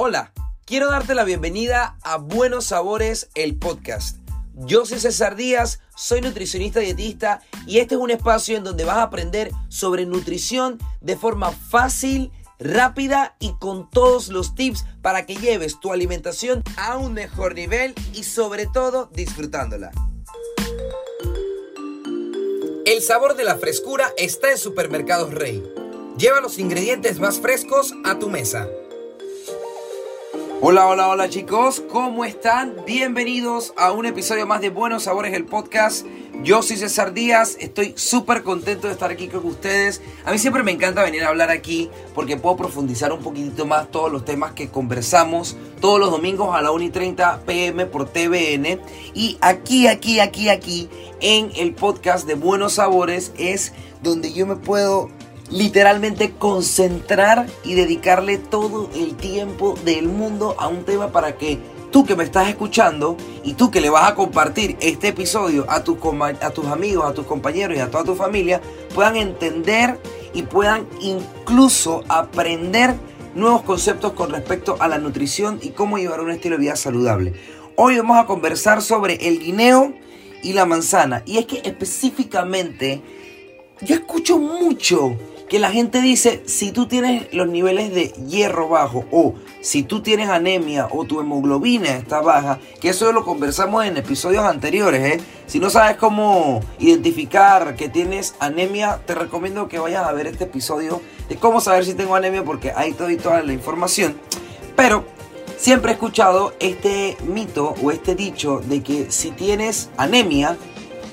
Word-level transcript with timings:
Hola, 0.00 0.32
quiero 0.64 0.92
darte 0.92 1.16
la 1.16 1.24
bienvenida 1.24 1.98
a 2.04 2.18
Buenos 2.18 2.66
Sabores, 2.66 3.30
el 3.34 3.56
podcast. 3.56 4.16
Yo 4.54 4.86
soy 4.86 5.00
César 5.00 5.34
Díaz, 5.34 5.80
soy 5.96 6.20
nutricionista 6.20 6.78
dietista 6.78 7.40
y 7.66 7.80
este 7.80 7.96
es 7.96 8.00
un 8.00 8.12
espacio 8.12 8.56
en 8.56 8.62
donde 8.62 8.84
vas 8.84 8.98
a 8.98 9.02
aprender 9.02 9.50
sobre 9.68 10.06
nutrición 10.06 10.78
de 11.00 11.16
forma 11.16 11.50
fácil, 11.50 12.30
rápida 12.60 13.34
y 13.40 13.54
con 13.54 13.90
todos 13.90 14.28
los 14.28 14.54
tips 14.54 14.84
para 15.02 15.26
que 15.26 15.34
lleves 15.34 15.80
tu 15.80 15.92
alimentación 15.92 16.62
a 16.76 16.96
un 16.96 17.12
mejor 17.12 17.56
nivel 17.56 17.92
y 18.14 18.22
sobre 18.22 18.66
todo 18.66 19.10
disfrutándola. 19.12 19.90
El 22.98 23.04
sabor 23.04 23.36
de 23.36 23.44
la 23.44 23.54
frescura 23.54 24.12
está 24.16 24.50
en 24.50 24.58
Supermercados 24.58 25.32
Rey. 25.32 25.62
Lleva 26.18 26.40
los 26.40 26.58
ingredientes 26.58 27.20
más 27.20 27.38
frescos 27.38 27.94
a 28.04 28.18
tu 28.18 28.28
mesa. 28.28 28.68
Hola, 30.60 30.88
hola, 30.88 31.06
hola 31.06 31.28
chicos, 31.28 31.84
¿cómo 31.88 32.24
están? 32.24 32.74
Bienvenidos 32.84 33.72
a 33.76 33.92
un 33.92 34.06
episodio 34.06 34.44
más 34.44 34.60
de 34.60 34.70
Buenos 34.70 35.04
Sabores, 35.04 35.32
el 35.32 35.44
podcast. 35.44 36.04
Yo 36.42 36.62
soy 36.62 36.76
César 36.76 37.14
Díaz, 37.14 37.56
estoy 37.60 37.94
súper 37.96 38.42
contento 38.42 38.88
de 38.88 38.92
estar 38.92 39.08
aquí 39.08 39.28
con 39.28 39.46
ustedes. 39.46 40.02
A 40.24 40.32
mí 40.32 40.38
siempre 40.38 40.64
me 40.64 40.72
encanta 40.72 41.04
venir 41.04 41.22
a 41.22 41.28
hablar 41.28 41.50
aquí 41.50 41.88
porque 42.12 42.36
puedo 42.36 42.56
profundizar 42.56 43.12
un 43.12 43.20
poquitito 43.20 43.66
más 43.66 43.88
todos 43.92 44.10
los 44.10 44.24
temas 44.24 44.52
que 44.52 44.68
conversamos 44.68 45.56
todos 45.80 46.00
los 46.00 46.10
domingos 46.10 46.54
a 46.56 46.60
la 46.60 46.72
1 46.72 46.84
y 46.84 46.90
30 46.90 47.42
pm 47.46 47.86
por 47.86 48.08
TVN. 48.08 48.80
Y 49.14 49.38
aquí, 49.40 49.86
aquí, 49.86 50.18
aquí, 50.18 50.48
aquí, 50.48 50.88
en 51.20 51.52
el 51.54 51.72
podcast 51.72 52.26
de 52.26 52.34
Buenos 52.34 52.74
Sabores 52.74 53.32
es 53.38 53.72
donde 54.02 54.32
yo 54.32 54.44
me 54.46 54.56
puedo 54.56 55.08
literalmente 55.50 56.32
concentrar 56.32 57.46
y 57.64 57.74
dedicarle 57.74 58.38
todo 58.38 58.90
el 58.94 59.16
tiempo 59.16 59.74
del 59.84 60.08
mundo 60.08 60.54
a 60.58 60.68
un 60.68 60.84
tema 60.84 61.10
para 61.10 61.36
que 61.36 61.58
tú 61.90 62.04
que 62.04 62.16
me 62.16 62.24
estás 62.24 62.48
escuchando 62.48 63.16
y 63.42 63.54
tú 63.54 63.70
que 63.70 63.80
le 63.80 63.90
vas 63.90 64.10
a 64.10 64.14
compartir 64.14 64.76
este 64.80 65.08
episodio 65.08 65.64
a, 65.68 65.82
tus 65.82 65.98
a 66.40 66.50
tus 66.50 66.66
amigos, 66.66 67.06
a 67.06 67.14
tus 67.14 67.26
compañeros 67.26 67.76
y 67.76 67.80
a 67.80 67.90
toda 67.90 68.04
tu 68.04 68.14
familia, 68.14 68.60
puedan 68.94 69.16
entender 69.16 69.98
y 70.34 70.42
puedan 70.42 70.86
incluso 71.00 72.04
aprender 72.08 72.94
nuevos 73.34 73.62
conceptos 73.62 74.12
con 74.12 74.30
respecto 74.30 74.76
a 74.80 74.88
la 74.88 74.98
nutrición 74.98 75.58
y 75.62 75.70
cómo 75.70 75.98
llevar 75.98 76.20
un 76.20 76.30
estilo 76.30 76.56
de 76.56 76.62
vida 76.62 76.76
saludable. 76.76 77.34
Hoy 77.76 77.96
vamos 77.96 78.18
a 78.18 78.26
conversar 78.26 78.82
sobre 78.82 79.14
el 79.28 79.38
guineo 79.38 79.94
y 80.42 80.52
la 80.52 80.66
manzana. 80.66 81.22
Y 81.26 81.38
es 81.38 81.46
que 81.46 81.60
específicamente 81.64 83.00
yo 83.80 83.94
escucho 83.94 84.38
mucho 84.38 85.16
que 85.48 85.58
la 85.58 85.70
gente 85.70 86.00
dice, 86.00 86.42
si 86.46 86.72
tú 86.72 86.86
tienes 86.86 87.32
los 87.32 87.48
niveles 87.48 87.94
de 87.94 88.08
hierro 88.26 88.68
bajo 88.68 89.04
o 89.10 89.34
si 89.60 89.82
tú 89.82 90.02
tienes 90.02 90.28
anemia 90.28 90.88
o 90.90 91.04
tu 91.04 91.20
hemoglobina 91.20 91.96
está 91.96 92.20
baja, 92.20 92.58
que 92.80 92.90
eso 92.90 93.10
lo 93.12 93.24
conversamos 93.24 93.86
en 93.86 93.96
episodios 93.96 94.44
anteriores, 94.44 95.16
¿eh? 95.16 95.20
Si 95.46 95.58
no 95.58 95.70
sabes 95.70 95.96
cómo 95.96 96.60
identificar 96.78 97.74
que 97.76 97.88
tienes 97.88 98.34
anemia, 98.38 99.00
te 99.06 99.14
recomiendo 99.14 99.68
que 99.68 99.78
vayas 99.78 100.06
a 100.06 100.12
ver 100.12 100.26
este 100.26 100.44
episodio 100.44 101.00
de 101.28 101.36
cómo 101.36 101.60
saber 101.60 101.86
si 101.86 101.94
tengo 101.94 102.14
anemia 102.14 102.44
porque 102.44 102.72
ahí 102.76 102.92
te 102.92 103.04
doy 103.04 103.16
toda 103.16 103.42
la 103.42 103.52
información. 103.54 104.18
Pero 104.76 105.06
siempre 105.56 105.92
he 105.92 105.94
escuchado 105.94 106.52
este 106.60 107.16
mito 107.26 107.74
o 107.82 107.90
este 107.90 108.14
dicho 108.14 108.60
de 108.60 108.82
que 108.82 109.10
si 109.10 109.30
tienes 109.30 109.88
anemia, 109.96 110.58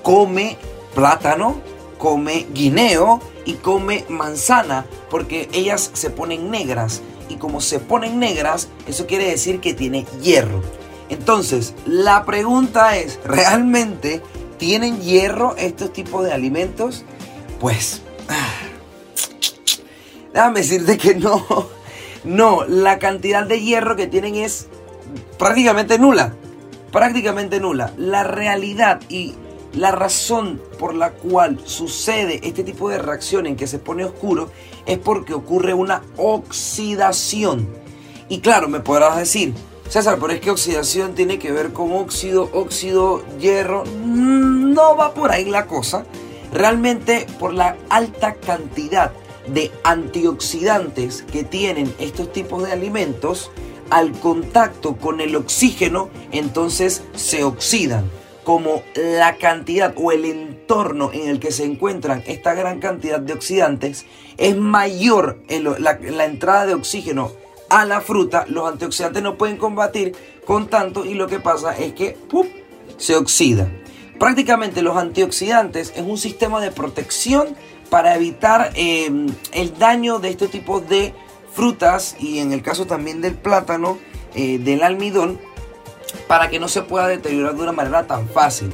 come 0.03 0.57
plátano, 0.93 1.61
come 1.97 2.47
guineo, 2.53 3.21
y 3.45 3.53
come 3.53 4.03
manzana 4.09 4.85
porque 5.09 5.47
ellas 5.53 5.91
se 5.93 6.09
ponen 6.09 6.51
negras 6.51 7.01
y 7.29 7.35
como 7.35 7.61
se 7.61 7.79
ponen 7.79 8.19
negras 8.19 8.67
eso 8.87 9.07
quiere 9.07 9.29
decir 9.29 9.61
que 9.61 9.73
tiene 9.73 10.05
hierro. 10.21 10.61
Entonces 11.09 11.73
la 11.85 12.25
pregunta 12.25 12.97
es, 12.97 13.19
¿realmente 13.23 14.21
tienen 14.57 15.01
hierro 15.01 15.55
estos 15.57 15.93
tipos 15.93 16.25
de 16.25 16.33
alimentos? 16.33 17.05
Pues, 17.59 18.01
déjame 20.33 20.59
decirte 20.59 20.97
que 20.97 21.15
no. 21.15 21.73
No, 22.25 22.65
la 22.65 22.97
cantidad 22.97 23.45
de 23.45 23.61
hierro 23.61 23.95
que 23.95 24.07
tienen 24.07 24.33
es 24.33 24.65
prácticamente 25.37 25.99
nula. 25.99 26.33
Prácticamente 26.91 27.59
nula. 27.59 27.93
La 27.97 28.23
realidad 28.23 28.99
y 29.09 29.35
la 29.75 29.91
razón 29.91 30.61
por 30.79 30.95
la 30.95 31.11
cual 31.11 31.59
sucede 31.65 32.39
este 32.43 32.63
tipo 32.63 32.89
de 32.89 32.97
reacción 32.97 33.45
en 33.45 33.55
que 33.55 33.67
se 33.67 33.79
pone 33.79 34.05
oscuro 34.05 34.49
es 34.85 34.97
porque 34.97 35.33
ocurre 35.33 35.73
una 35.73 36.01
oxidación. 36.17 37.67
Y 38.29 38.39
claro, 38.39 38.67
me 38.69 38.79
podrás 38.79 39.17
decir, 39.17 39.53
César, 39.89 40.17
pero 40.19 40.33
es 40.33 40.39
que 40.39 40.49
oxidación 40.49 41.13
tiene 41.13 41.39
que 41.39 41.51
ver 41.51 41.73
con 41.73 41.91
óxido, 41.91 42.49
óxido, 42.53 43.23
hierro. 43.37 43.83
No 43.85 44.95
va 44.95 45.13
por 45.13 45.31
ahí 45.31 45.45
la 45.45 45.67
cosa. 45.67 46.05
Realmente 46.51 47.27
por 47.37 47.53
la 47.53 47.75
alta 47.89 48.35
cantidad 48.35 49.11
de 49.47 49.71
antioxidantes 49.83 51.23
que 51.23 51.43
tienen 51.43 51.93
estos 51.99 52.31
tipos 52.31 52.63
de 52.63 52.71
alimentos, 52.71 53.51
al 53.91 54.13
contacto 54.13 54.95
con 54.95 55.21
el 55.21 55.35
oxígeno, 55.35 56.09
entonces 56.31 57.03
se 57.13 57.43
oxidan 57.43 58.09
como 58.45 58.83
la 58.95 59.35
cantidad 59.37 59.93
o 59.97 60.11
el 60.11 60.23
entorno 60.23 61.11
en 61.11 61.27
el 61.27 61.39
que 61.39 61.51
se 61.51 61.65
encuentran 61.65 62.23
esta 62.27 62.53
gran 62.53 62.79
cantidad 62.79 63.19
de 63.19 63.33
oxidantes 63.33 64.05
es 64.37 64.55
mayor 64.55 65.39
en 65.49 65.65
la, 65.83 66.25
entrada 66.25 66.67
de 66.67 66.75
oxígeno 66.75 67.31
a 67.69 67.83
la 67.85 67.99
fruta, 67.99 68.45
los 68.47 68.71
antioxidantes 68.71 69.23
no 69.23 69.37
pueden 69.37 69.57
combatir 69.57 70.15
con 70.45 70.67
tanto 70.67 71.03
y 71.03 71.15
lo 71.15 71.27
que 71.27 71.39
pasa 71.39 71.75
es 71.75 71.93
que 71.93 72.15
se 72.97 73.15
oxida. 73.15 73.67
Prácticamente 74.19 74.83
los 74.83 74.95
antioxidantes 74.95 75.91
es 75.95 76.03
un 76.03 76.19
sistema 76.19 76.61
de 76.61 76.71
protección 76.71 77.47
para 77.89 78.15
evitar 78.15 78.71
em, 78.75 79.27
el 79.51 79.77
daño 79.79 80.19
de 80.19 80.29
este 80.29 80.47
tipo 80.47 80.79
de 80.79 81.13
frutas 81.51 82.15
y 82.19 82.37
en 82.37 82.53
el 82.53 82.61
caso 82.61 82.85
también 82.85 83.21
del 83.21 83.33
plátano, 83.33 83.97
eh, 84.35 84.59
del 84.59 84.83
almidón, 84.83 85.39
para 86.27 86.49
que 86.49 86.59
no 86.59 86.67
se 86.67 86.81
pueda 86.81 87.07
deteriorar 87.07 87.55
de 87.55 87.63
una 87.63 87.71
manera 87.71 88.07
tan 88.07 88.27
fácil. 88.27 88.71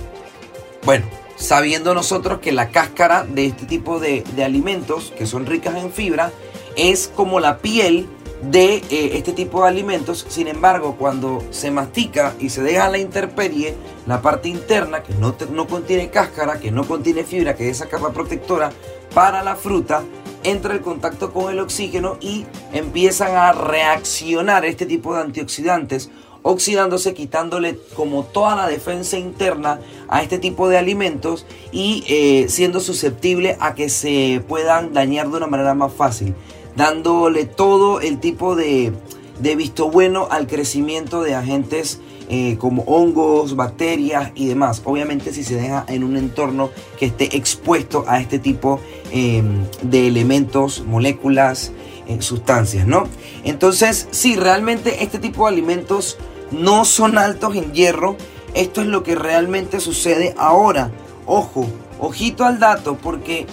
Bueno, 0.83 1.05
sabiendo 1.35 1.93
nosotros 1.93 2.39
que 2.39 2.51
la 2.51 2.69
cáscara 2.69 3.23
de 3.23 3.47
este 3.47 3.65
tipo 3.65 3.99
de, 3.99 4.23
alimentos, 4.43 5.13
que 5.17 5.25
son 5.25 5.45
ricas 5.45 5.75
en 5.75 5.91
fibra, 5.91 6.31
es 6.75 7.11
como 7.13 7.39
la 7.39 7.57
piel 7.57 8.07
de 8.43 8.75
eh, 8.89 9.11
este 9.13 9.33
tipo 9.33 9.61
de 9.61 9.69
alimentos. 9.69 10.25
Sin 10.29 10.47
embargo, 10.47 10.95
cuando 10.97 11.43
se 11.51 11.69
mastica 11.69 12.33
y 12.39 12.49
se 12.49 12.63
deja 12.63 12.89
la 12.89 12.97
interperie, 12.97 13.75
la 14.07 14.21
parte 14.21 14.49
interna 14.49 15.03
que 15.03 15.13
no, 15.15 15.35
no 15.51 15.67
contiene 15.67 16.09
cáscara, 16.09 16.59
que 16.59 16.71
no 16.71 16.85
contiene 16.85 17.23
fibra, 17.23 17.55
que 17.55 17.69
es 17.69 17.77
esa 17.77 17.89
capa 17.89 18.11
protectora 18.11 18.71
para 19.13 19.43
la 19.43 19.55
fruta, 19.55 20.03
entra 20.43 20.75
en 20.75 20.81
contacto 20.81 21.33
con 21.33 21.51
el 21.51 21.59
oxígeno 21.59 22.17
y 22.19 22.45
empiezan 22.73 23.35
a 23.35 23.51
reaccionar 23.51 24.65
este 24.65 24.85
tipo 24.85 25.13
de 25.15 25.21
antioxidantes 25.21 26.09
oxidándose, 26.43 27.13
quitándole 27.13 27.77
como 27.95 28.23
toda 28.23 28.55
la 28.55 28.67
defensa 28.67 29.17
interna 29.17 29.79
a 30.07 30.23
este 30.23 30.39
tipo 30.39 30.69
de 30.69 30.77
alimentos 30.77 31.45
y 31.71 32.03
eh, 32.07 32.47
siendo 32.49 32.79
susceptible 32.79 33.57
a 33.59 33.75
que 33.75 33.89
se 33.89 34.43
puedan 34.47 34.93
dañar 34.93 35.29
de 35.29 35.37
una 35.37 35.47
manera 35.47 35.73
más 35.73 35.93
fácil, 35.93 36.33
dándole 36.75 37.45
todo 37.45 38.01
el 38.01 38.19
tipo 38.19 38.55
de, 38.55 38.93
visto 39.39 39.89
bueno 39.89 40.27
al 40.31 40.47
crecimiento 40.47 41.21
de 41.21 41.35
agentes 41.35 41.99
eh, 42.29 42.55
como 42.57 42.83
hongos, 42.83 43.55
bacterias 43.55 44.31
y 44.35 44.47
demás. 44.47 44.81
Obviamente 44.85 45.33
si 45.33 45.43
se 45.43 45.55
deja 45.55 45.85
en 45.89 46.03
un 46.03 46.15
entorno 46.15 46.69
que 46.97 47.07
esté 47.07 47.35
expuesto 47.35 48.05
a 48.07 48.21
este 48.21 48.39
tipo 48.39 48.79
em, 49.11 49.65
de 49.81 50.07
elementos, 50.07 50.83
moléculas, 50.87 51.73
eh, 52.07 52.21
sustancias, 52.21 52.87
¿no? 52.87 53.07
Entonces, 53.43 54.07
si 54.11 54.35
realmente 54.35 55.03
este 55.03 55.19
tipo 55.19 55.45
de 55.45 55.53
alimentos 55.53 56.17
no 56.51 56.85
son 56.85 57.17
altos 57.17 57.55
en 57.55 57.73
hierro. 57.73 58.15
Esto 58.53 58.81
es 58.81 58.87
lo 58.87 59.03
que 59.03 59.15
realmente 59.15 59.79
sucede 59.79 60.35
ahora. 60.37 60.91
Ojo, 61.25 61.67
ojito 61.99 62.45
al 62.45 62.59
dato, 62.59 62.97
porque 62.97 63.47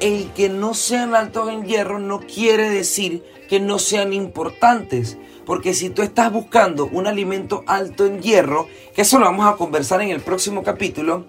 el 0.00 0.30
que 0.32 0.48
no 0.48 0.74
sean 0.74 1.14
altos 1.14 1.50
en 1.50 1.64
hierro 1.64 1.98
no 1.98 2.20
quiere 2.20 2.70
decir 2.70 3.22
que 3.48 3.60
no 3.60 3.78
sean 3.78 4.12
importantes. 4.12 5.18
Porque 5.46 5.74
si 5.74 5.90
tú 5.90 6.02
estás 6.02 6.32
buscando 6.32 6.86
un 6.86 7.06
alimento 7.06 7.64
alto 7.66 8.06
en 8.06 8.20
hierro, 8.22 8.68
que 8.94 9.02
eso 9.02 9.18
lo 9.18 9.26
vamos 9.26 9.46
a 9.46 9.56
conversar 9.56 10.00
en 10.02 10.10
el 10.10 10.20
próximo 10.20 10.62
capítulo, 10.62 11.26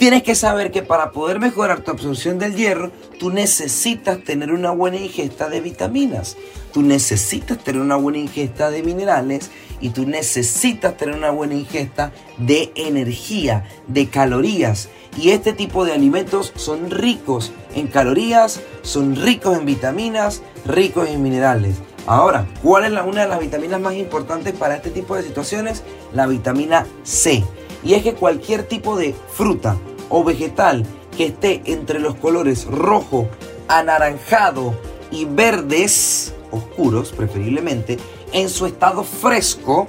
Tienes 0.00 0.22
que 0.22 0.34
saber 0.34 0.70
que 0.70 0.80
para 0.80 1.10
poder 1.10 1.40
mejorar 1.40 1.82
tu 1.82 1.90
absorción 1.90 2.38
del 2.38 2.56
hierro, 2.56 2.90
tú 3.18 3.28
necesitas 3.28 4.24
tener 4.24 4.50
una 4.50 4.70
buena 4.70 4.96
ingesta 4.96 5.50
de 5.50 5.60
vitaminas, 5.60 6.38
tú 6.72 6.80
necesitas 6.80 7.58
tener 7.58 7.82
una 7.82 7.96
buena 7.96 8.16
ingesta 8.16 8.70
de 8.70 8.82
minerales 8.82 9.50
y 9.78 9.90
tú 9.90 10.06
necesitas 10.06 10.96
tener 10.96 11.14
una 11.14 11.28
buena 11.32 11.52
ingesta 11.52 12.12
de 12.38 12.72
energía, 12.76 13.68
de 13.88 14.08
calorías. 14.08 14.88
Y 15.18 15.32
este 15.32 15.52
tipo 15.52 15.84
de 15.84 15.92
alimentos 15.92 16.54
son 16.56 16.90
ricos 16.90 17.52
en 17.74 17.86
calorías, 17.86 18.62
son 18.80 19.16
ricos 19.16 19.58
en 19.58 19.66
vitaminas, 19.66 20.40
ricos 20.64 21.10
en 21.10 21.22
minerales. 21.22 21.76
Ahora, 22.06 22.46
¿cuál 22.62 22.86
es 22.86 23.02
una 23.04 23.24
de 23.24 23.28
las 23.28 23.38
vitaminas 23.38 23.78
más 23.82 23.92
importantes 23.92 24.54
para 24.54 24.76
este 24.76 24.88
tipo 24.88 25.14
de 25.14 25.24
situaciones? 25.24 25.82
La 26.14 26.26
vitamina 26.26 26.86
C. 27.02 27.44
Y 27.82 27.94
es 27.94 28.02
que 28.02 28.14
cualquier 28.14 28.62
tipo 28.64 28.96
de 28.96 29.14
fruta 29.34 29.76
o 30.10 30.22
vegetal 30.22 30.84
que 31.16 31.26
esté 31.26 31.62
entre 31.64 31.98
los 31.98 32.16
colores 32.16 32.66
rojo, 32.66 33.28
anaranjado 33.68 34.74
y 35.10 35.24
verdes, 35.24 36.34
oscuros 36.50 37.12
preferiblemente, 37.12 37.98
en 38.32 38.50
su 38.50 38.66
estado 38.66 39.02
fresco, 39.02 39.88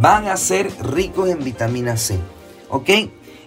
van 0.00 0.28
a 0.28 0.36
ser 0.36 0.70
ricos 0.82 1.30
en 1.30 1.42
vitamina 1.42 1.96
C. 1.96 2.18
¿Ok? 2.68 2.90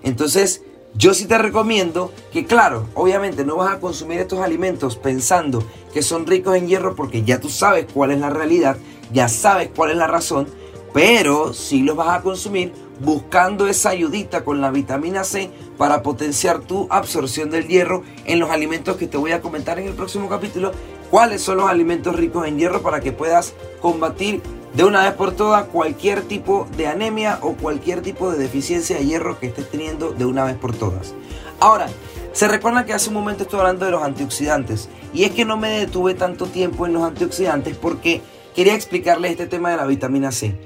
Entonces, 0.03 0.63
yo 0.95 1.13
sí 1.13 1.25
te 1.25 1.37
recomiendo 1.37 2.11
que, 2.33 2.45
claro, 2.45 2.87
obviamente 2.95 3.45
no 3.45 3.57
vas 3.57 3.73
a 3.73 3.79
consumir 3.79 4.19
estos 4.19 4.39
alimentos 4.39 4.97
pensando 4.97 5.63
que 5.93 6.01
son 6.01 6.27
ricos 6.27 6.55
en 6.55 6.67
hierro 6.67 6.95
porque 6.95 7.23
ya 7.23 7.39
tú 7.39 7.49
sabes 7.49 7.85
cuál 7.93 8.11
es 8.11 8.19
la 8.19 8.29
realidad, 8.29 8.77
ya 9.13 9.29
sabes 9.29 9.69
cuál 9.73 9.91
es 9.91 9.97
la 9.97 10.07
razón, 10.07 10.47
pero 10.93 11.53
sí 11.53 11.81
los 11.83 11.95
vas 11.95 12.19
a 12.19 12.21
consumir 12.21 12.73
buscando 13.03 13.67
esa 13.67 13.89
ayudita 13.89 14.43
con 14.43 14.61
la 14.61 14.71
vitamina 14.71 15.23
C 15.23 15.49
para 15.77 16.03
potenciar 16.03 16.59
tu 16.59 16.87
absorción 16.89 17.49
del 17.49 17.67
hierro 17.67 18.03
en 18.25 18.39
los 18.39 18.51
alimentos 18.51 18.97
que 18.97 19.07
te 19.07 19.17
voy 19.17 19.31
a 19.31 19.41
comentar 19.41 19.79
en 19.79 19.87
el 19.87 19.93
próximo 19.93 20.29
capítulo. 20.29 20.71
Cuáles 21.09 21.41
son 21.41 21.57
los 21.57 21.69
alimentos 21.69 22.15
ricos 22.15 22.47
en 22.47 22.57
hierro 22.57 22.81
para 22.81 23.01
que 23.01 23.11
puedas 23.11 23.53
combatir 23.81 24.41
de 24.73 24.85
una 24.85 25.03
vez 25.03 25.13
por 25.13 25.33
todas 25.33 25.65
cualquier 25.65 26.21
tipo 26.21 26.67
de 26.77 26.87
anemia 26.87 27.39
o 27.41 27.53
cualquier 27.53 28.01
tipo 28.01 28.31
de 28.31 28.37
deficiencia 28.37 28.97
de 28.97 29.05
hierro 29.05 29.39
que 29.39 29.47
estés 29.47 29.69
teniendo 29.69 30.11
de 30.11 30.25
una 30.25 30.45
vez 30.45 30.55
por 30.55 30.75
todas. 30.75 31.13
Ahora, 31.59 31.87
se 32.31 32.47
recuerda 32.47 32.85
que 32.85 32.93
hace 32.93 33.09
un 33.09 33.15
momento 33.15 33.43
estoy 33.43 33.59
hablando 33.59 33.85
de 33.85 33.91
los 33.91 34.03
antioxidantes 34.03 34.87
y 35.13 35.25
es 35.25 35.31
que 35.31 35.43
no 35.43 35.57
me 35.57 35.69
detuve 35.69 36.13
tanto 36.13 36.45
tiempo 36.45 36.85
en 36.85 36.93
los 36.93 37.03
antioxidantes 37.03 37.75
porque 37.75 38.21
quería 38.55 38.75
explicarles 38.75 39.31
este 39.31 39.47
tema 39.47 39.71
de 39.71 39.77
la 39.77 39.85
vitamina 39.85 40.31
C. 40.31 40.57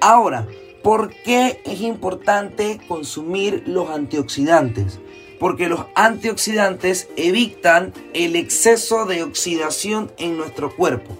Ahora, 0.00 0.46
¿por 0.84 1.14
qué 1.14 1.62
es 1.64 1.80
importante 1.80 2.78
consumir 2.86 3.64
los 3.66 3.88
antioxidantes? 3.88 5.00
Porque 5.40 5.68
los 5.68 5.86
antioxidantes 5.94 7.08
evitan 7.16 7.94
el 8.12 8.36
exceso 8.36 9.06
de 9.06 9.22
oxidación 9.22 10.12
en 10.18 10.36
nuestro 10.36 10.76
cuerpo. 10.76 11.16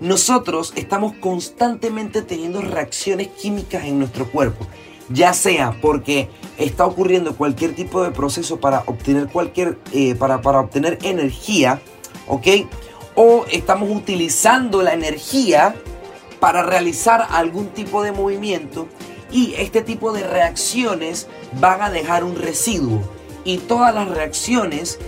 Nosotros 0.00 0.72
estamos 0.74 1.12
constantemente 1.16 2.22
teniendo 2.22 2.62
reacciones 2.62 3.28
químicas 3.28 3.84
en 3.84 3.98
nuestro 3.98 4.30
cuerpo, 4.30 4.66
ya 5.10 5.34
sea 5.34 5.78
porque 5.82 6.30
está 6.56 6.86
ocurriendo 6.86 7.36
cualquier 7.36 7.74
tipo 7.74 8.02
de 8.02 8.10
proceso 8.10 8.58
para 8.58 8.84
obtener 8.86 9.28
cualquier 9.28 9.78
eh, 9.92 10.14
para, 10.14 10.40
para 10.40 10.60
obtener 10.60 10.98
energía, 11.02 11.80
¿ok? 12.26 12.46
O 13.14 13.44
estamos 13.52 13.94
utilizando 13.94 14.82
la 14.82 14.94
energía 14.94 15.74
para 16.44 16.62
realizar 16.62 17.26
algún 17.30 17.68
tipo 17.68 18.02
de 18.02 18.12
movimiento 18.12 18.86
y 19.32 19.54
este 19.54 19.80
tipo 19.80 20.12
de 20.12 20.24
reacciones 20.24 21.26
van 21.58 21.80
a 21.80 21.88
dejar 21.88 22.22
un 22.22 22.36
residuo 22.36 23.00
y 23.44 23.56
todas 23.56 23.94
las 23.94 24.10
reacciones 24.10 24.98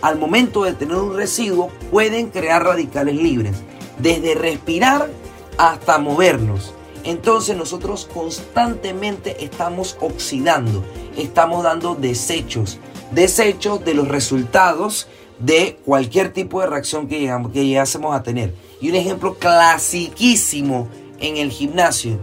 al 0.00 0.18
momento 0.18 0.64
de 0.64 0.72
tener 0.72 0.96
un 0.96 1.14
residuo 1.14 1.68
pueden 1.90 2.30
crear 2.30 2.64
radicales 2.64 3.14
libres, 3.14 3.56
desde 3.98 4.36
respirar 4.36 5.10
hasta 5.58 5.98
movernos. 5.98 6.72
Entonces 7.04 7.58
nosotros 7.58 8.08
constantemente 8.10 9.44
estamos 9.44 9.98
oxidando, 10.00 10.82
estamos 11.18 11.62
dando 11.62 11.94
desechos, 11.94 12.78
desechos 13.10 13.84
de 13.84 13.92
los 13.92 14.08
resultados 14.08 15.08
de 15.40 15.78
cualquier 15.84 16.32
tipo 16.32 16.62
de 16.62 16.68
reacción 16.68 17.06
que, 17.06 17.20
llegamos, 17.20 17.52
que 17.52 17.66
llegásemos 17.66 18.16
a 18.16 18.22
tener. 18.22 18.54
Y 18.80 18.90
un 18.90 18.96
ejemplo 18.96 19.34
clasiquísimo 19.38 20.88
en 21.18 21.36
el 21.36 21.50
gimnasio. 21.50 22.18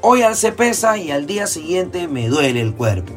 Hoy 0.00 0.22
alcé 0.22 0.52
pesa 0.52 0.98
y 0.98 1.10
al 1.10 1.26
día 1.26 1.46
siguiente 1.46 2.08
me 2.08 2.28
duele 2.28 2.60
el 2.60 2.74
cuerpo. 2.74 3.14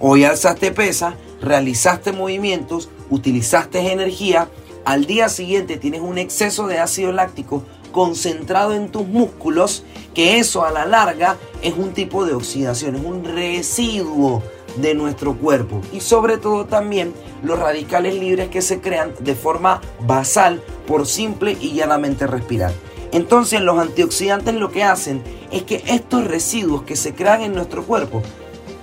Hoy 0.00 0.24
alzaste 0.24 0.70
pesa, 0.70 1.16
realizaste 1.40 2.12
movimientos, 2.12 2.88
utilizaste 3.10 3.92
energía, 3.92 4.48
al 4.84 5.06
día 5.06 5.28
siguiente 5.28 5.76
tienes 5.76 6.00
un 6.00 6.18
exceso 6.18 6.66
de 6.66 6.78
ácido 6.78 7.12
láctico 7.12 7.64
concentrado 7.92 8.74
en 8.74 8.90
tus 8.90 9.06
músculos, 9.06 9.84
que 10.14 10.38
eso 10.38 10.64
a 10.64 10.70
la 10.70 10.84
larga 10.84 11.36
es 11.62 11.74
un 11.74 11.92
tipo 11.92 12.26
de 12.26 12.34
oxidación, 12.34 12.96
es 12.96 13.04
un 13.04 13.24
residuo 13.24 14.42
de 14.76 14.94
nuestro 14.94 15.34
cuerpo. 15.36 15.80
Y 15.92 16.00
sobre 16.00 16.38
todo 16.38 16.66
también 16.66 17.12
los 17.42 17.58
radicales 17.58 18.14
libres 18.14 18.48
que 18.48 18.62
se 18.62 18.80
crean 18.80 19.12
de 19.20 19.34
forma 19.34 19.80
basal 20.00 20.62
por 20.86 21.06
simple 21.06 21.56
y 21.60 21.72
llanamente 21.72 22.26
respirar. 22.26 22.72
Entonces 23.12 23.60
los 23.60 23.78
antioxidantes 23.78 24.54
lo 24.54 24.70
que 24.70 24.82
hacen 24.82 25.22
es 25.52 25.62
que 25.62 25.82
estos 25.86 26.26
residuos 26.26 26.82
que 26.82 26.96
se 26.96 27.14
crean 27.14 27.42
en 27.42 27.54
nuestro 27.54 27.84
cuerpo, 27.84 28.22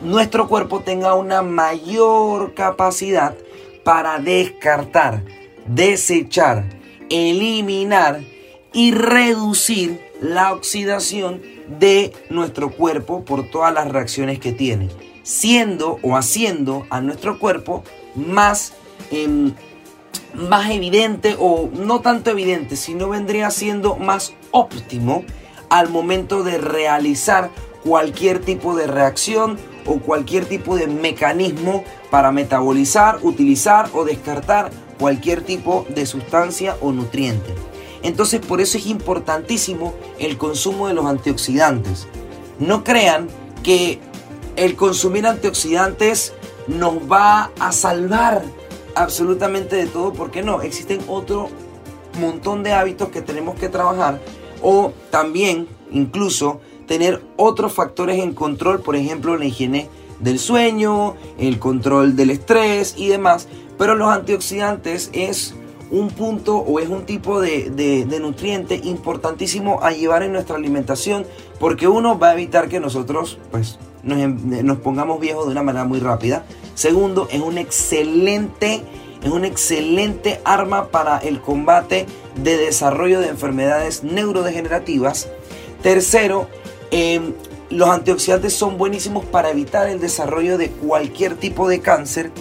nuestro 0.02 0.48
cuerpo 0.48 0.80
tenga 0.80 1.16
una 1.16 1.42
mayor 1.42 2.54
capacidad 2.54 3.36
para 3.84 4.20
descartar, 4.20 5.24
desechar, 5.68 6.70
eliminar 7.10 8.22
y 8.74 8.92
reducir 8.94 10.00
la 10.22 10.54
oxidación 10.54 11.42
de 11.80 12.14
nuestro 12.30 12.72
cuerpo 12.72 13.26
por 13.26 13.50
todas 13.50 13.74
las 13.74 13.92
reacciones 13.92 14.40
que 14.40 14.54
tiene, 14.54 14.90
siendo 15.24 16.00
o 16.02 16.16
haciendo 16.16 16.86
a 16.90 17.02
nuestro 17.02 17.40
cuerpo 17.40 17.84
más, 18.16 18.74
em, 19.12 19.54
más 20.34 20.70
evidente 20.70 21.36
o 21.40 21.70
no 21.74 22.02
tanto 22.02 22.30
evidente, 22.30 22.76
sino 22.76 23.10
vendría 23.10 23.52
siendo 23.52 23.96
más 23.96 24.34
óptimo 24.52 25.24
al 25.70 25.90
momento 25.90 26.44
de 26.44 26.58
realizar 26.58 27.50
cualquier 27.84 28.40
tipo 28.40 28.76
de 28.76 28.88
reacción 28.88 29.58
o 29.86 30.00
cualquier 30.00 30.46
tipo 30.46 30.76
de 30.76 30.88
mecanismo 30.88 31.84
para 32.10 32.32
metabolizar, 32.32 33.20
utilizar 33.22 33.90
o 33.94 34.04
descartar 34.04 34.70
cualquier 35.00 35.42
tipo 35.42 35.86
de 35.90 36.06
sustancia 36.06 36.78
o 36.82 36.92
nutriente. 36.92 37.56
Entonces 38.04 38.42
por 38.42 38.62
eso 38.62 38.78
es 38.78 38.86
importantísimo 38.86 39.94
el 40.20 40.38
consumo 40.38 40.88
de 40.88 40.94
los 40.94 41.06
antioxidantes. 41.06 42.08
No 42.60 42.84
crean 42.84 43.28
que 43.64 44.00
el 44.62 44.76
consumir 44.76 45.26
antioxidantes 45.26 46.34
nos 46.68 46.94
va 47.12 47.50
a 47.60 47.72
salvar 47.72 48.44
absolutamente 48.94 49.76
de 49.76 49.88
todo, 49.88 50.14
porque 50.14 50.44
no, 50.44 50.62
existen 50.62 51.00
otro 51.08 51.50
montón 52.20 52.62
de 52.62 52.74
hábitos 52.74 53.10
que 53.10 53.24
tenemos 53.24 53.56
que 53.56 53.70
trabajar. 53.70 54.22
O 54.62 54.94
también 55.10 55.68
incluso 55.90 56.62
tener 56.86 57.24
otros 57.38 57.74
factores 57.74 58.20
en 58.20 58.36
control, 58.36 58.82
por 58.82 58.96
ejemplo 58.96 59.36
la 59.36 59.46
higiene 59.46 59.90
del 60.20 60.38
sueño, 60.38 61.16
el 61.40 61.58
control 61.58 62.16
del 62.16 62.30
estrés 62.30 62.94
y 62.96 63.08
demás, 63.08 63.48
pero 63.80 63.96
los 63.96 64.10
antioxidantes 64.10 65.10
es 65.14 65.56
un 65.90 66.10
punto 66.10 66.58
o 66.58 66.80
es 66.80 66.88
un 66.88 67.08
tipo 67.08 67.42
de, 67.42 67.72
de, 67.72 68.20
nutriente 68.20 68.80
importantísimo 68.84 69.80
a 69.82 69.92
llevar 69.92 70.22
en 70.22 70.34
nuestra 70.34 70.56
alimentación 70.56 71.26
porque 71.60 71.88
uno 71.88 72.20
va 72.20 72.30
a 72.30 72.34
evitar 72.34 72.70
que 72.70 72.80
nosotros 72.80 73.40
pues 73.50 73.80
nos, 74.04 74.18
nos 74.64 74.78
pongamos 74.78 75.20
viejos 75.20 75.46
de 75.46 75.52
una 75.52 75.64
manera 75.64 75.86
muy 75.86 76.00
rápida 76.00 76.46
Segundo, 76.82 77.28
es 77.32 77.42
un 77.42 77.58
excelente, 77.58 78.82
es 79.24 79.30
un 79.30 79.46
excelente 79.46 80.40
arma 80.44 80.88
para 80.88 81.18
el 81.20 81.42
combate 81.42 82.06
de 82.42 82.58
desarrollo 82.58 83.20
de 83.20 83.28
enfermedades 83.28 84.04
neurodegenerativas. 84.04 85.28
Tercero, 85.84 86.48
em, 86.92 87.34
los 87.70 87.90
antioxidantes 87.90 88.54
son 88.54 88.78
buenísimos 88.78 89.26
para 89.26 89.52
evitar 89.52 89.90
el 89.90 90.00
desarrollo 90.00 90.58
de 90.58 90.70
cualquier 90.70 91.36
tipo 91.36 91.70
de 91.70 91.82
cáncer. 91.82 92.32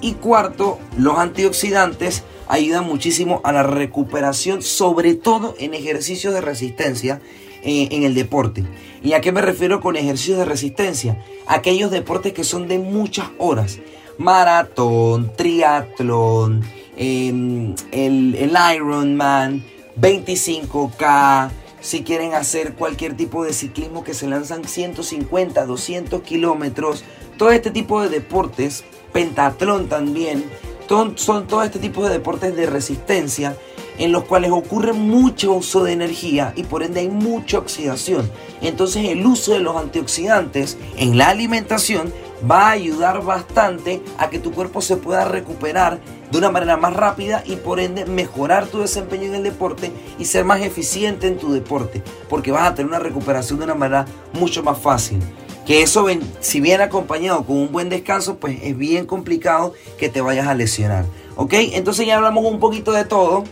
Y 0.00 0.14
cuarto, 0.14 0.78
los 0.98 1.18
antioxidantes 1.18 2.24
ayudan 2.48 2.84
muchísimo 2.84 3.40
a 3.44 3.52
la 3.52 3.62
recuperación, 3.62 4.62
sobre 4.62 5.14
todo 5.14 5.54
en 5.58 5.72
ejercicios 5.72 6.34
de 6.34 6.40
resistencia 6.40 7.20
en 7.64 8.02
el 8.02 8.14
deporte. 8.14 8.64
¿Y 9.02 9.12
a 9.12 9.20
qué 9.20 9.32
me 9.32 9.42
refiero 9.42 9.80
con 9.80 9.96
ejercicios 9.96 10.38
de 10.38 10.44
resistencia? 10.44 11.22
Aquellos 11.46 11.90
deportes 11.90 12.32
que 12.32 12.44
son 12.44 12.68
de 12.68 12.78
muchas 12.78 13.28
horas. 13.38 13.78
Maratón, 14.18 15.32
triatlón, 15.36 16.62
em, 16.96 17.74
el, 17.90 18.34
el 18.36 18.56
Ironman, 18.74 19.64
25K, 20.00 21.50
si 21.80 22.02
quieren 22.02 22.32
hacer 22.32 22.74
cualquier 22.74 23.16
tipo 23.16 23.44
de 23.44 23.52
ciclismo 23.52 24.04
que 24.04 24.14
se 24.14 24.26
lanzan 24.26 24.64
150, 24.64 25.66
200 25.66 26.22
kilómetros, 26.22 27.04
todo 27.36 27.50
este 27.50 27.70
tipo 27.70 28.00
de 28.00 28.08
deportes 28.08 28.84
pentatlón 29.12 29.88
también. 29.88 30.44
Son, 30.88 31.18
son 31.18 31.46
todo 31.46 31.62
este 31.62 31.78
tipo 31.78 32.04
de 32.04 32.10
deportes 32.10 32.54
de 32.56 32.66
resistencia 32.66 33.56
en 33.98 34.12
los 34.12 34.24
cuales 34.24 34.50
ocurre 34.50 34.92
mucho 34.92 35.52
uso 35.52 35.84
de 35.84 35.92
energía 35.92 36.52
y 36.56 36.64
por 36.64 36.82
ende 36.82 37.00
hay 37.00 37.08
mucha 37.08 37.58
oxidación. 37.58 38.30
Entonces 38.60 39.08
el 39.08 39.24
uso 39.24 39.52
de 39.52 39.60
los 39.60 39.76
antioxidantes 39.76 40.76
en 40.96 41.18
la 41.18 41.28
alimentación 41.28 42.12
va 42.50 42.68
a 42.68 42.72
ayudar 42.72 43.22
bastante 43.24 44.02
a 44.18 44.28
que 44.28 44.38
tu 44.38 44.52
cuerpo 44.52 44.80
se 44.80 44.96
pueda 44.96 45.24
recuperar 45.24 46.00
de 46.30 46.38
una 46.38 46.50
manera 46.50 46.76
más 46.76 46.94
rápida 46.94 47.42
y 47.46 47.56
por 47.56 47.80
ende 47.80 48.04
mejorar 48.06 48.66
tu 48.66 48.80
desempeño 48.80 49.24
en 49.24 49.36
el 49.36 49.42
deporte 49.42 49.92
y 50.18 50.24
ser 50.24 50.44
más 50.44 50.60
eficiente 50.60 51.26
en 51.26 51.38
tu 51.38 51.52
deporte, 51.52 52.02
porque 52.28 52.52
vas 52.52 52.68
a 52.68 52.74
tener 52.74 52.88
una 52.88 52.98
recuperación 52.98 53.58
de 53.58 53.64
una 53.66 53.74
manera 53.74 54.06
mucho 54.32 54.62
más 54.62 54.78
fácil. 54.78 55.20
Que 55.64 55.82
eso, 55.82 56.06
si 56.40 56.60
viene 56.60 56.84
acompañado 56.84 57.44
con 57.44 57.56
un 57.56 57.72
buen 57.72 57.88
descanso, 57.88 58.36
pues 58.36 58.58
es 58.62 58.76
bien 58.76 59.06
complicado 59.06 59.72
que 59.98 60.10
te 60.10 60.20
vayas 60.20 60.46
a 60.46 60.54
lesionar. 60.54 61.06
¿Ok? 61.36 61.54
Entonces 61.54 62.06
ya 62.06 62.16
hablamos 62.16 62.44
un 62.44 62.60
poquito 62.60 62.92
de 62.92 63.06
todo. 63.06 63.44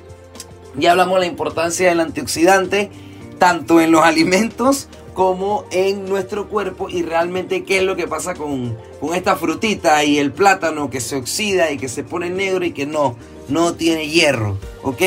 Ya 0.77 0.93
hablamos 0.93 1.15
de 1.15 1.21
la 1.21 1.27
importancia 1.27 1.89
del 1.89 2.01
antioxidante, 2.01 2.91
tanto 3.39 3.81
en 3.81 3.93
los 3.93 4.03
alimentos 4.05 4.89
como 5.15 5.65
en 5.71 6.07
nuestro 6.09 6.49
cuerpo 6.49 6.89
y 6.89 7.03
realmente 7.03 7.65
qué 7.65 7.79
es 7.79 7.83
lo 7.83 7.97
que 7.97 8.09
pasa 8.09 8.35
con, 8.35 8.79
con, 8.99 9.15
esta 9.15 9.37
frutita 9.37 10.03
y 10.05 10.19
el 10.19 10.33
plátano 10.33 10.89
que 10.89 11.01
se 11.01 11.17
oxida 11.17 11.71
y 11.71 11.77
que 11.77 11.89
se 11.89 12.03
pone 12.03 12.31
negro 12.31 12.65
y 12.65 12.73
que 12.73 12.87
no, 12.87 13.17
no 13.49 13.75
tiene 13.75 14.09
hierro, 14.09 14.57
¿ok? 14.83 15.03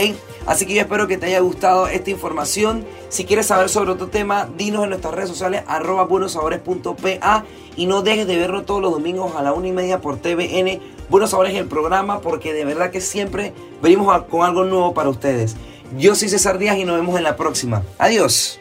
Así 0.46 0.68
que 0.68 0.76
yo 0.76 0.82
espero 0.82 1.08
que 1.08 1.18
te 1.18 1.26
haya 1.26 1.40
gustado 1.40 1.88
esta 1.88 2.12
información. 2.12 2.86
Si 3.10 3.26
quieres 3.26 3.48
saber 3.48 3.68
sobre 3.68 3.92
otro 3.92 4.08
tema, 4.08 4.48
dinos 4.58 4.84
en 4.84 4.90
nuestras 4.90 5.14
redes 5.14 5.30
sociales 5.30 5.64
arroba 5.68 6.06
buenosabores.pa 6.06 7.46
y 7.76 7.88
no 7.88 8.04
dejes 8.04 8.28
de 8.28 8.38
verlo 8.38 8.64
todos 8.64 8.82
los 8.82 8.92
domingos 8.92 9.36
a 9.36 9.42
la 9.42 9.54
una 9.54 9.68
y 9.68 9.72
media 9.72 10.02
por 10.02 10.18
TVN. 10.18 10.80
Buenos 11.10 11.30
Sabores 11.30 11.54
el 11.54 11.68
programa 11.68 12.22
porque 12.22 12.54
de 12.54 12.66
verdad 12.66 12.90
que 12.90 13.00
siempre 13.00 13.54
venimos 13.82 14.24
con 14.24 14.44
algo 14.44 14.64
nuevo 14.64 14.94
para 14.94 15.10
ustedes. 15.10 15.56
Yo 15.98 16.16
soy 16.16 16.30
César 16.30 16.58
Díaz 16.58 16.78
y 16.78 16.86
nos 16.86 16.98
vemos 16.98 17.18
en 17.18 17.24
la 17.24 17.36
próxima. 17.38 17.84
Adiós. 18.00 18.60